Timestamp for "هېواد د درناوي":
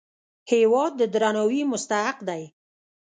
0.51-1.61